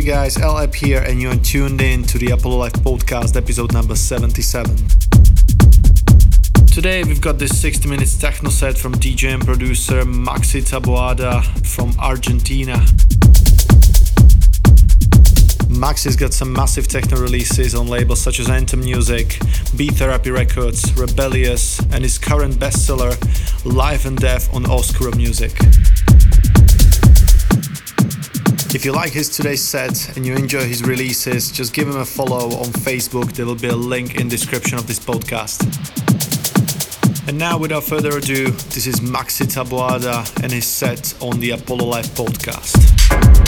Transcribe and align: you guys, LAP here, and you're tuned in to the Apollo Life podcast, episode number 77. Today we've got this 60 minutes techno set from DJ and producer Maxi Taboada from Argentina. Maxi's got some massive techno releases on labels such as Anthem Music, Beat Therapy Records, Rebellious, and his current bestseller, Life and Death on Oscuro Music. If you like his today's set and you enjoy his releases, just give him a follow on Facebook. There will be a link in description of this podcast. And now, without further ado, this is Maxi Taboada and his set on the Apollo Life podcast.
you 0.00 0.06
guys, 0.06 0.38
LAP 0.38 0.74
here, 0.74 1.02
and 1.02 1.20
you're 1.20 1.36
tuned 1.36 1.82
in 1.82 2.02
to 2.02 2.16
the 2.16 2.30
Apollo 2.30 2.56
Life 2.56 2.72
podcast, 2.72 3.36
episode 3.36 3.72
number 3.74 3.94
77. 3.94 4.74
Today 6.68 7.04
we've 7.04 7.20
got 7.20 7.38
this 7.38 7.60
60 7.60 7.86
minutes 7.88 8.16
techno 8.16 8.48
set 8.48 8.78
from 8.78 8.94
DJ 8.94 9.34
and 9.34 9.44
producer 9.44 10.02
Maxi 10.04 10.62
Taboada 10.62 11.42
from 11.66 11.92
Argentina. 11.98 12.76
Maxi's 15.68 16.16
got 16.16 16.32
some 16.32 16.52
massive 16.52 16.88
techno 16.88 17.20
releases 17.20 17.74
on 17.74 17.86
labels 17.86 18.20
such 18.20 18.40
as 18.40 18.48
Anthem 18.48 18.80
Music, 18.80 19.38
Beat 19.76 19.92
Therapy 19.94 20.30
Records, 20.30 20.94
Rebellious, 20.94 21.78
and 21.78 22.02
his 22.02 22.18
current 22.18 22.54
bestseller, 22.54 23.14
Life 23.66 24.06
and 24.06 24.16
Death 24.16 24.54
on 24.54 24.64
Oscuro 24.64 25.14
Music. 25.14 25.52
If 28.72 28.84
you 28.84 28.92
like 28.92 29.10
his 29.10 29.28
today's 29.28 29.62
set 29.62 30.16
and 30.16 30.24
you 30.24 30.36
enjoy 30.36 30.60
his 30.60 30.84
releases, 30.84 31.50
just 31.50 31.74
give 31.74 31.88
him 31.88 31.96
a 31.96 32.04
follow 32.04 32.56
on 32.56 32.66
Facebook. 32.66 33.32
There 33.32 33.44
will 33.44 33.56
be 33.56 33.66
a 33.66 33.74
link 33.74 34.14
in 34.14 34.28
description 34.28 34.78
of 34.78 34.86
this 34.86 35.00
podcast. 35.00 35.58
And 37.28 37.36
now, 37.36 37.58
without 37.58 37.82
further 37.82 38.16
ado, 38.16 38.46
this 38.46 38.86
is 38.86 39.00
Maxi 39.00 39.44
Taboada 39.44 40.24
and 40.44 40.52
his 40.52 40.66
set 40.66 41.14
on 41.20 41.40
the 41.40 41.50
Apollo 41.50 41.84
Life 41.86 42.10
podcast. 42.14 43.39